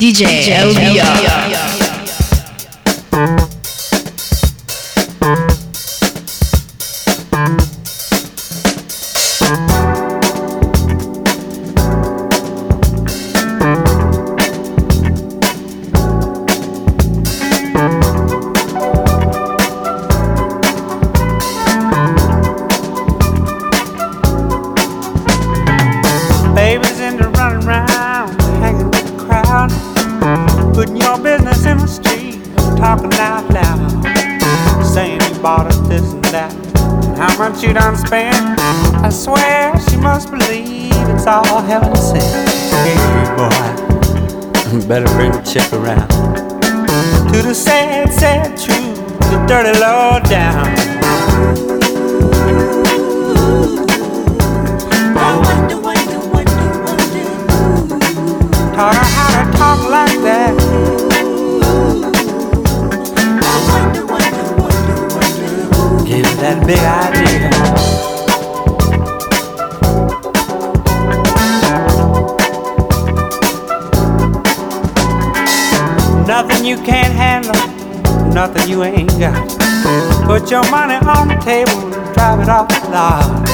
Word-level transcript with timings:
DJ, 0.00 0.26
DJ 0.26 0.54
LBR. 0.54 0.94
LBR. 0.94 1.47
pretty 49.60 49.80
low 49.80 50.20
down. 50.30 50.66
Taught 58.76 58.94
her 58.94 59.08
how 59.16 59.30
to 59.42 59.58
talk 59.58 59.80
like 59.90 60.18
that. 60.22 60.54
Give 66.06 66.30
that 66.38 66.58
big 66.64 66.78
idea. 66.78 67.50
Nothing 76.28 76.64
you 76.64 76.76
can't 76.76 77.12
handle, 77.12 78.32
nothing 78.32 78.68
you 78.68 78.84
ain't 78.84 79.18
got. 79.18 79.57
Put 80.38 80.52
your 80.52 80.70
money 80.70 80.94
on 80.94 81.26
the 81.26 81.34
table 81.42 81.92
and 81.92 82.14
drive 82.14 82.38
it 82.38 82.48
off 82.48 82.68
the 82.68 82.90
lot. 82.90 83.44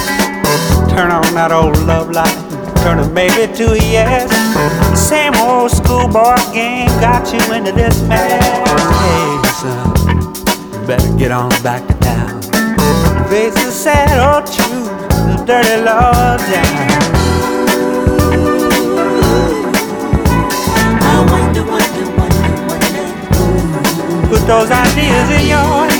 Turn 0.90 1.10
on 1.10 1.24
that 1.32 1.50
old 1.50 1.78
love 1.86 2.10
light, 2.10 2.36
turn 2.84 2.98
it 2.98 3.10
maybe 3.10 3.50
to 3.56 3.72
a 3.72 3.76
yes. 3.76 4.28
Same 4.92 5.32
old 5.36 5.70
schoolboy 5.70 6.36
game 6.52 6.88
got 7.00 7.32
you 7.32 7.40
into 7.54 7.72
this 7.72 8.02
mess. 8.02 8.44
Hey, 9.00 9.32
son, 9.64 10.86
better 10.86 11.08
get 11.16 11.32
on 11.32 11.48
back 11.62 11.88
to 11.88 11.94
town. 12.04 12.42
Face 13.32 13.54
the 13.54 13.72
sad 13.72 14.12
old 14.20 14.44
truth, 14.44 14.92
the 15.08 15.42
dirty 15.46 15.82
law 15.82 16.36
down. 16.36 17.14
Put 24.28 24.46
those 24.46 24.70
ideas 24.70 25.30
in 25.40 25.48
your 25.48 25.88
head. 25.88 25.93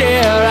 Tear 0.00 0.49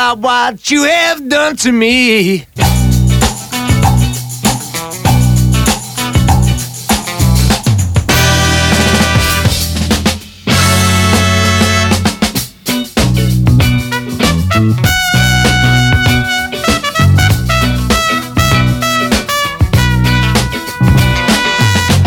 about 0.00 0.18
what 0.20 0.70
you 0.70 0.84
have 0.84 1.28
done 1.28 1.54
to 1.54 1.70
me. 1.70 2.46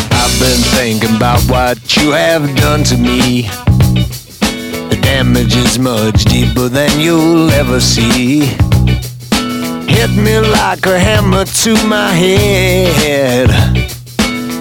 I've 0.09 0.39
been 0.39 0.63
thinking 0.73 1.15
about 1.15 1.43
what 1.43 1.95
you 1.97 2.09
have 2.13 2.55
done 2.55 2.83
to 2.85 2.97
me. 2.97 3.51
Damage 5.15 5.55
is 5.55 5.77
much 5.77 6.25
deeper 6.25 6.69
than 6.69 6.99
you'll 6.99 7.51
ever 7.51 7.79
see. 7.79 8.39
Hit 9.85 10.09
me 10.17 10.39
like 10.39 10.87
a 10.87 10.97
hammer 10.97 11.45
to 11.45 11.75
my 11.85 12.09
head. 12.11 13.51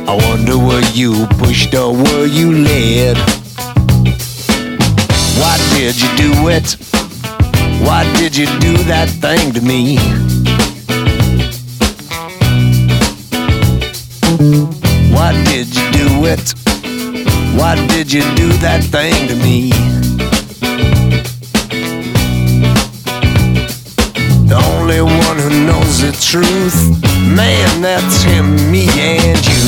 I 0.06 0.14
wonder 0.28 0.58
were 0.58 0.84
you 0.92 1.26
pushed 1.38 1.74
or 1.74 1.94
were 1.94 2.26
you 2.26 2.52
led? 2.52 3.16
Why 5.40 5.56
did 5.72 5.98
you 5.98 6.10
do 6.18 6.48
it? 6.50 6.76
Why 7.86 8.04
did 8.18 8.36
you 8.36 8.44
do 8.60 8.76
that 8.92 9.08
thing 9.08 9.54
to 9.54 9.62
me? 9.62 9.96
Why 15.14 15.32
did 15.46 15.74
you 15.74 15.86
do 15.92 16.26
it? 16.26 16.54
Why 17.58 17.74
did 17.88 18.12
you 18.12 18.20
do 18.34 18.48
that 18.58 18.84
thing 18.84 19.28
to 19.28 19.34
me? 19.36 20.11
Only 25.00 25.14
one 25.26 25.38
who 25.38 25.66
knows 25.66 26.00
the 26.00 26.12
truth, 26.12 26.74
man, 27.34 27.80
that's 27.80 28.22
him, 28.22 28.56
me, 28.70 28.86
and 28.90 29.38
you. 29.46 29.62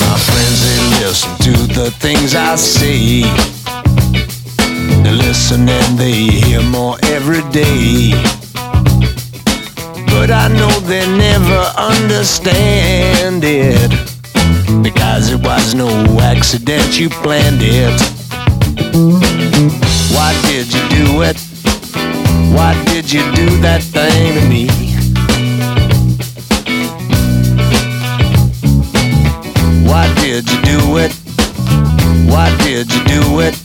My 0.00 0.18
friends, 0.18 0.58
they 0.64 0.80
listen 1.00 1.36
to 1.38 1.52
the 1.72 1.90
things 1.98 2.34
I 2.34 2.56
say. 2.56 3.22
They 5.02 5.12
listen 5.12 5.68
and 5.68 5.98
they 5.98 6.12
hear 6.12 6.62
more 6.62 6.98
every 7.04 7.42
day. 7.52 8.10
But 10.08 10.30
I 10.30 10.48
know 10.48 10.80
they 10.80 11.06
never 11.16 11.72
understand 11.76 13.44
it. 13.44 13.95
Was 15.66 15.74
no 15.74 16.20
accident, 16.20 16.96
you 17.00 17.08
planned 17.08 17.58
it. 17.60 18.00
Why 20.14 20.32
did 20.46 20.72
you 20.72 20.88
do 20.90 21.22
it? 21.22 21.36
Why 22.54 22.80
did 22.84 23.12
you 23.12 23.22
do 23.34 23.48
that 23.62 23.82
thing 23.82 24.34
to 24.38 24.48
me? 24.48 24.68
Why 29.90 30.06
did 30.22 30.48
you 30.48 30.62
do 30.62 30.98
it? 30.98 31.12
Why 32.30 32.56
did 32.58 32.92
you 32.94 33.02
do 33.04 33.40
it? 33.40 33.56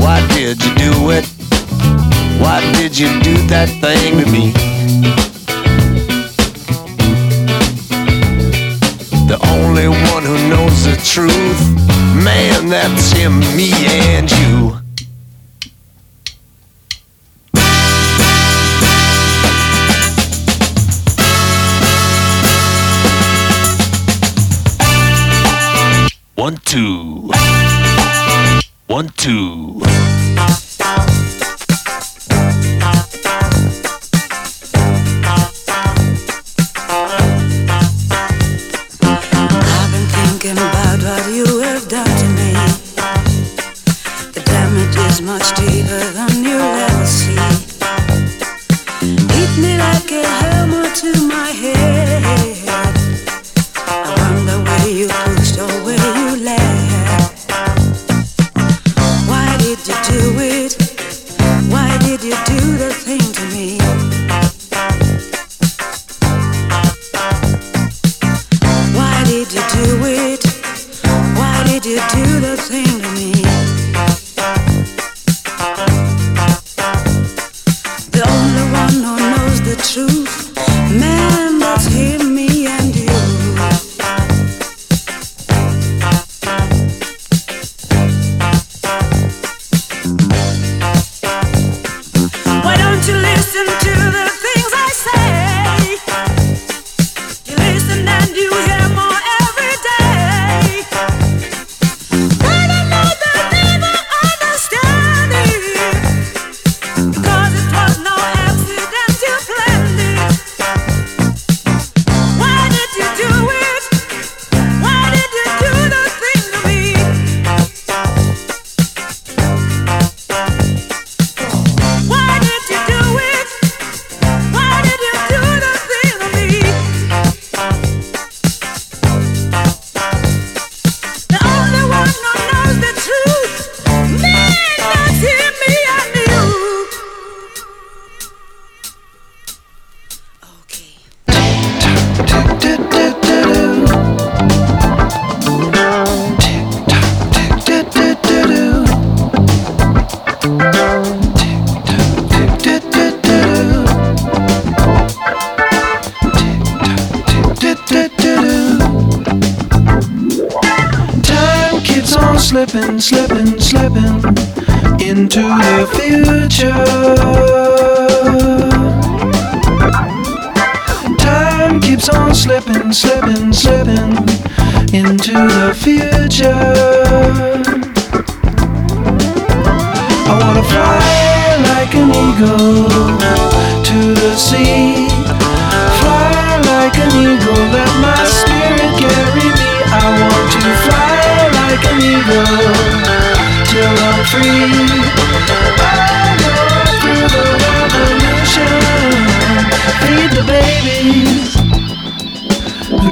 Why 0.00 0.24
did 0.28 0.62
you 0.64 0.74
do 0.76 1.10
it? 1.10 1.26
Why 2.40 2.60
did 2.74 2.96
you 2.96 3.08
do 3.20 3.34
that 3.48 3.68
thing 3.80 4.20
to 4.20 4.30
me? 4.30 5.33
Only 9.50 9.88
one 9.88 10.24
who 10.24 10.48
knows 10.48 10.84
the 10.84 10.96
truth, 11.04 11.60
man, 12.24 12.68
that's 12.68 13.12
him, 13.12 13.40
me, 13.56 13.72
and 13.72 14.30
you. 14.30 14.80
One, 26.36 26.58
two. 26.58 27.30
One, 28.86 29.08
two. 29.16 29.80
Much 45.22 45.54
deeper 45.56 46.03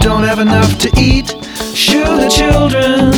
don't 0.02 0.24
have 0.24 0.40
enough 0.40 0.78
to 0.78 0.90
eat. 0.98 1.30
Shoe 1.74 2.04
the 2.04 2.28
children 2.28 3.10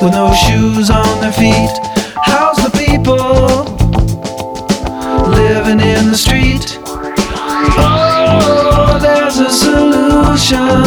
with 0.00 0.12
no 0.12 0.32
shoes 0.32 0.90
on 0.90 1.20
their 1.20 1.32
feet. 1.32 1.70
How's 2.22 2.56
the 2.58 2.70
people 2.70 3.64
living 5.30 5.80
in 5.80 6.10
the 6.10 6.16
street? 6.16 6.78
Oh, 7.80 8.98
there's 9.00 9.38
a 9.38 9.50
solution. 9.50 10.77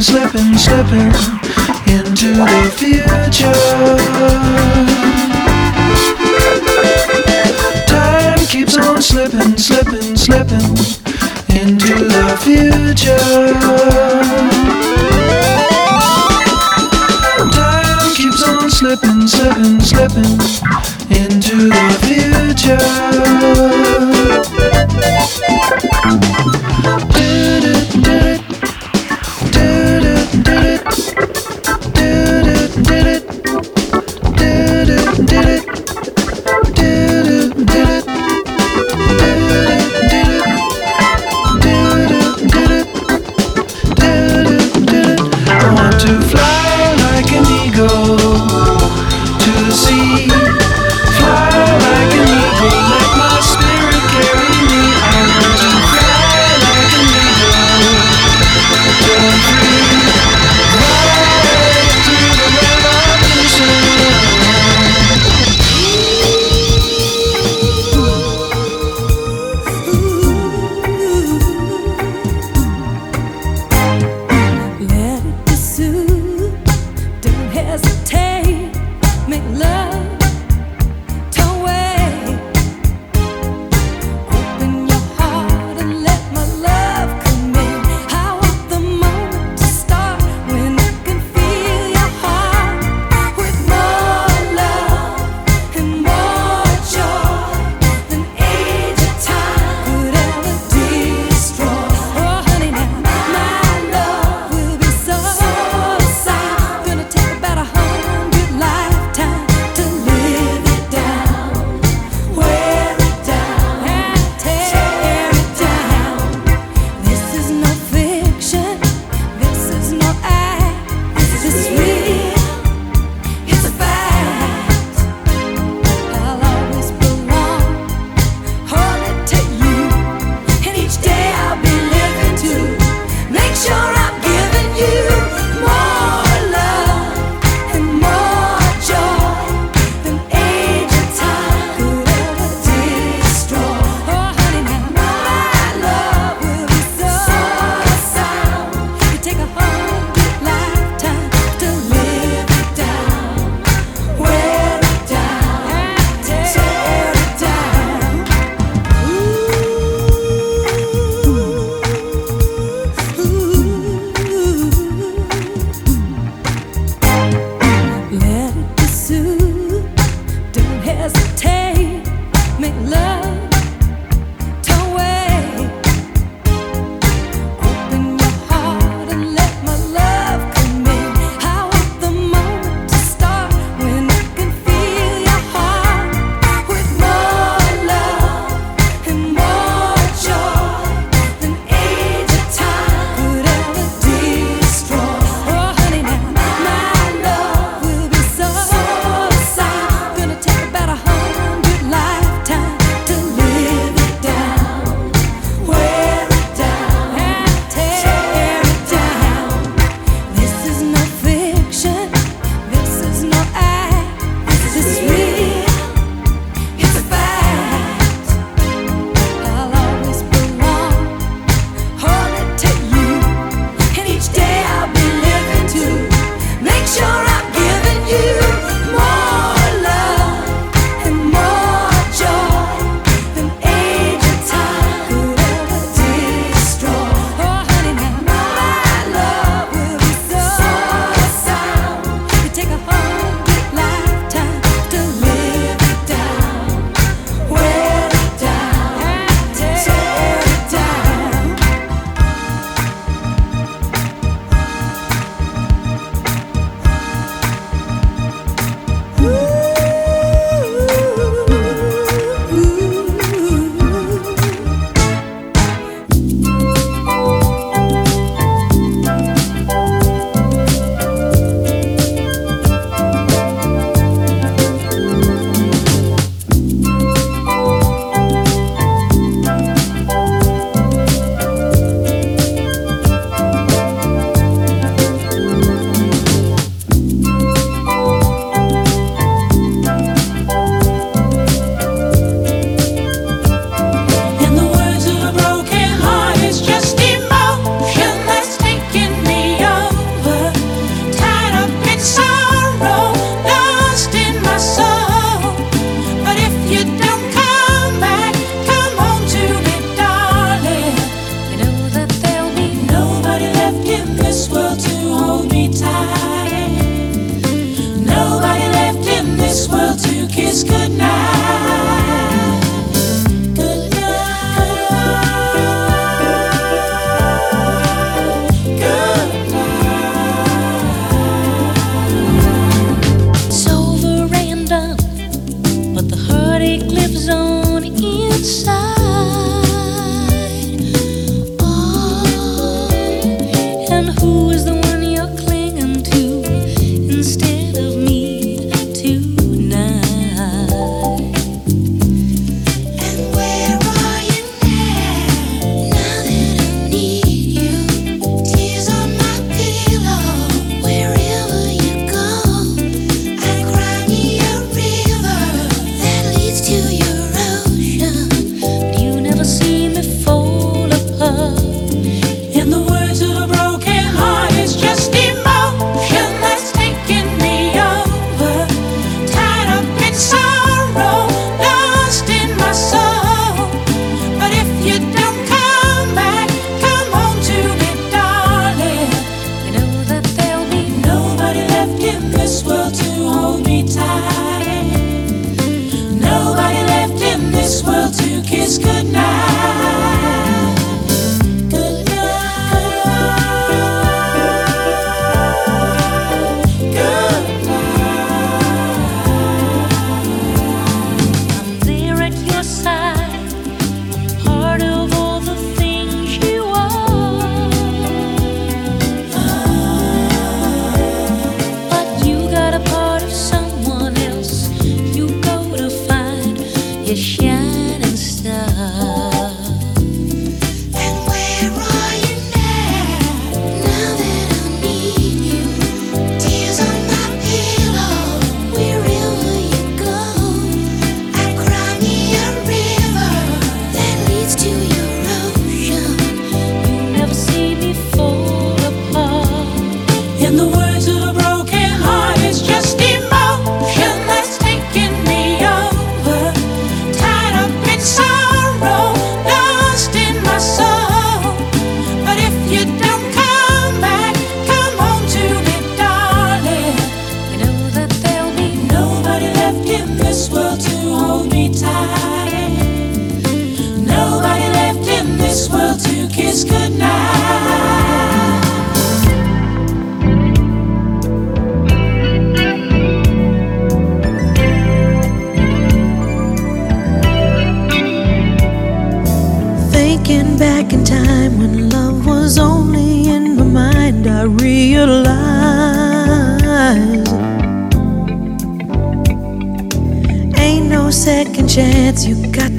slipping, 0.00 0.56
slipping, 0.56 1.12
slipping 1.12 1.12
into 1.86 2.32
the 2.34 2.72
future. 2.76 3.52
Time 7.86 8.38
keeps 8.46 8.76
on 8.76 9.02
slipping, 9.02 9.56
slipping, 9.56 10.16
slipping 10.16 10.76
into 11.50 11.94
the 12.04 12.38
future. 12.42 13.18
Time 17.52 18.14
keeps 18.14 18.42
on 18.48 18.70
slipping, 18.70 19.26
slipping, 19.26 19.80
slipping. 19.80 20.47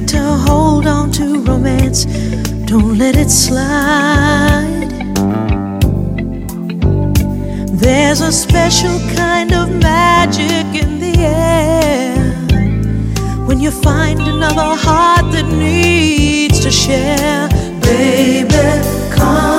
to 0.09 0.19
hold 0.47 0.87
on 0.87 1.11
to 1.11 1.39
romance. 1.43 2.05
Don't 2.65 2.97
let 2.97 3.15
it 3.15 3.29
slide. 3.29 4.89
There's 7.83 8.21
a 8.21 8.31
special 8.31 8.97
kind 9.15 9.53
of 9.53 9.69
magic 9.69 10.67
in 10.83 10.99
the 10.99 11.13
air 11.19 12.33
when 13.45 13.59
you 13.59 13.69
find 13.69 14.19
another 14.19 14.75
heart 14.85 15.31
that 15.31 15.45
needs 15.45 16.59
to 16.61 16.71
share. 16.71 17.47
Baby, 17.81 19.15
come. 19.15 19.58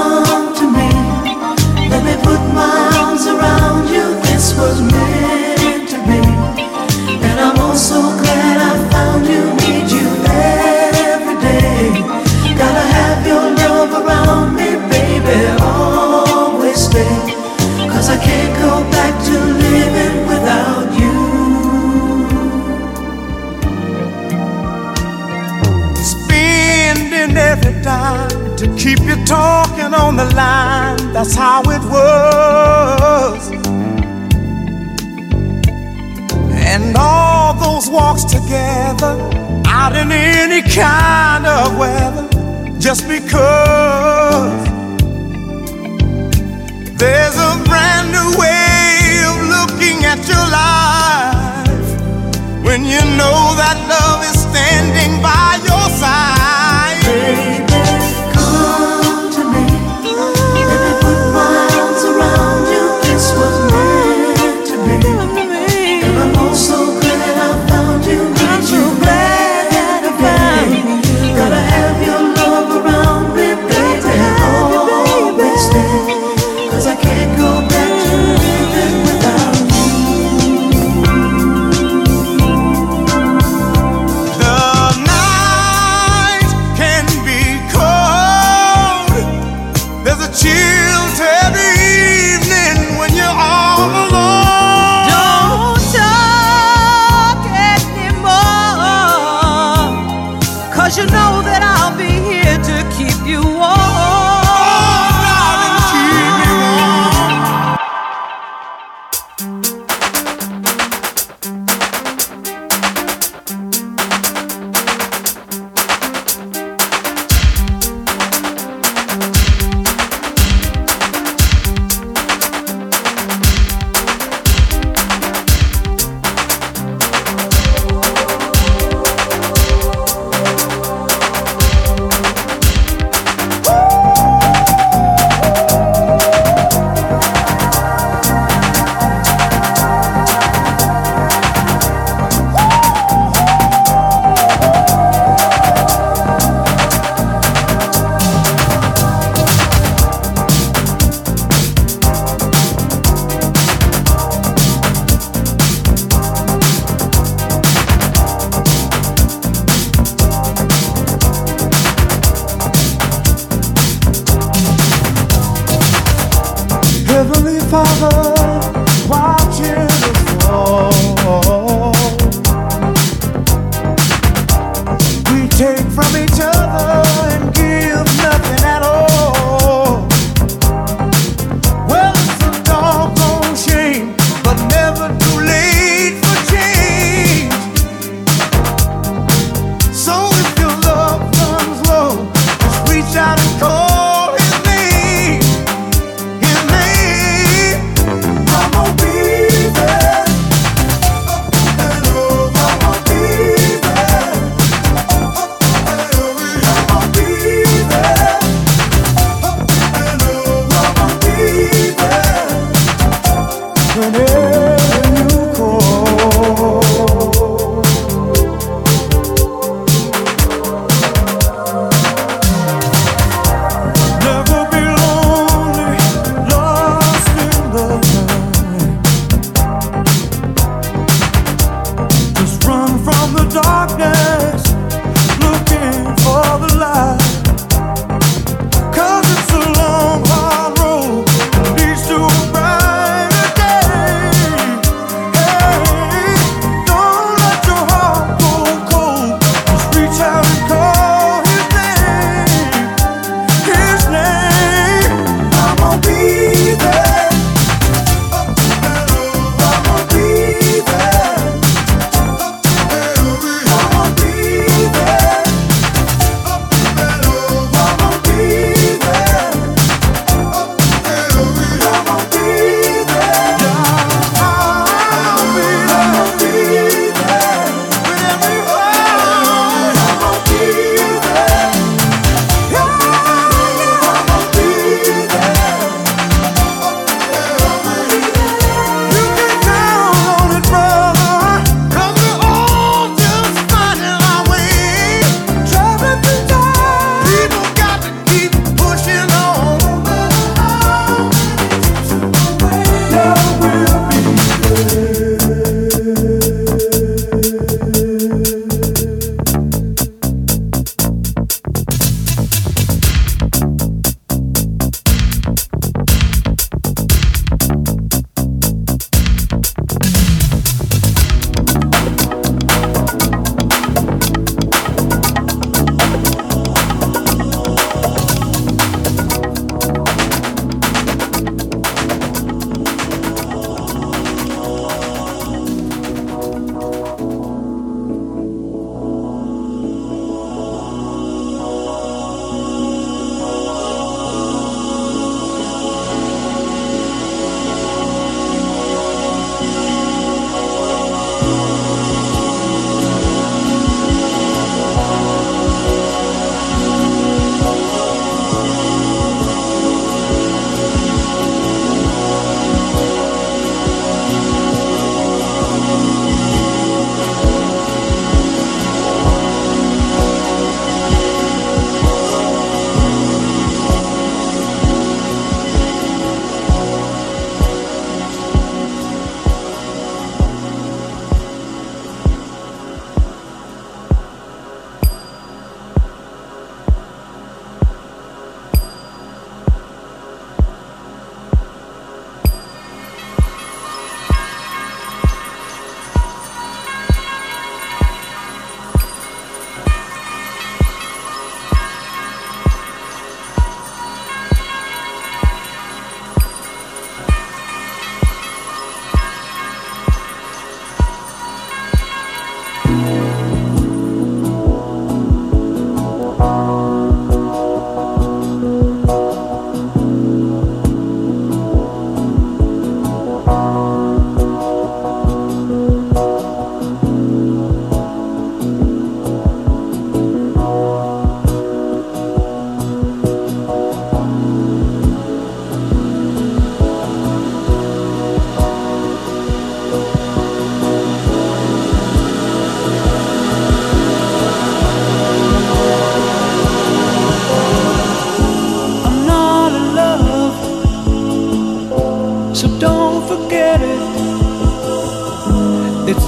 to 28.61 28.67
keep 28.77 29.01
you 29.01 29.17
talking 29.25 29.95
on 29.95 30.17
the 30.17 30.27
line. 30.35 31.15
That's 31.15 31.35
how 31.35 31.63
it 31.63 31.83
was. 31.89 33.51
And 36.71 36.95
all 36.95 37.55
those 37.55 37.89
walks 37.89 38.25
together, 38.25 39.17
out 39.67 39.97
in 39.97 40.13
any 40.13 40.61
kind 40.61 41.47
of 41.47 41.79
weather, 41.79 42.29
just 42.79 43.09
because 43.09 44.63
there's 46.99 47.37
a 47.37 47.53
brand 47.65 48.13
new 48.13 48.29
way 48.39 49.25
of 49.31 49.37
looking 49.57 50.05
at 50.05 50.21
your 50.29 50.47
life 50.61 51.89
when 52.63 52.85
you 52.85 53.01
know 53.17 53.57
that 53.57 53.79
love 53.89 54.23
is 54.29 54.39
standing 54.39 55.23
by 55.23 55.57
your 55.65 55.89
side. 55.97 56.40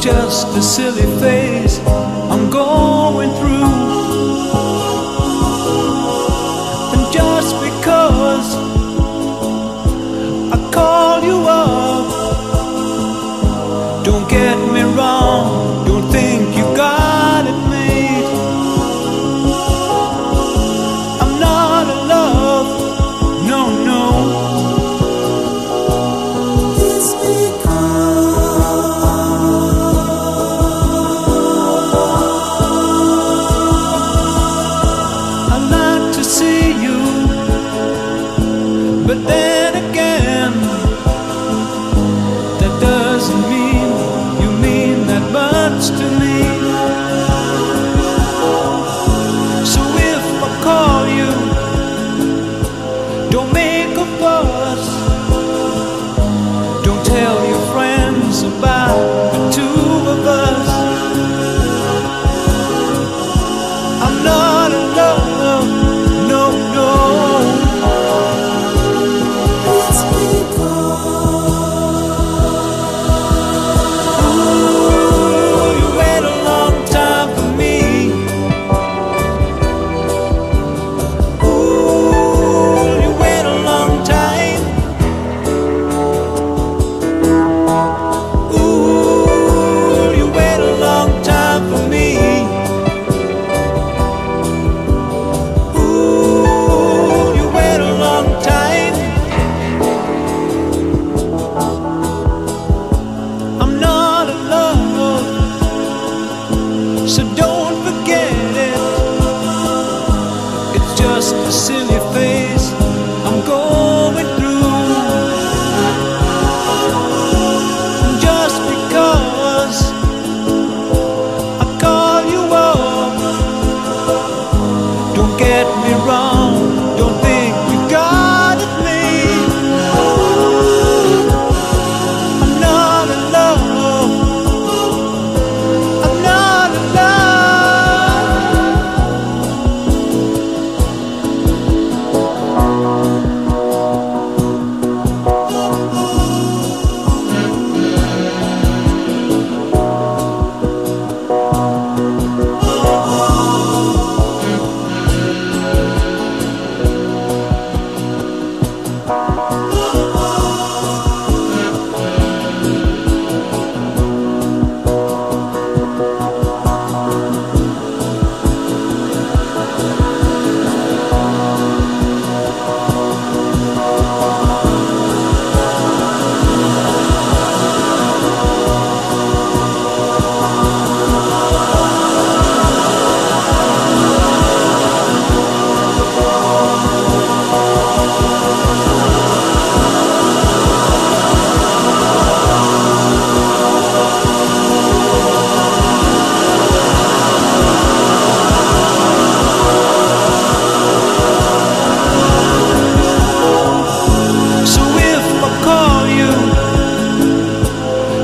Just 0.02 0.48
a 0.56 0.60
silly. 0.62 1.02
I'm 1.02 1.41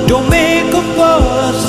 Don't 0.08 0.26
make 0.30 0.72
a 0.72 0.82
fuss 0.96 1.67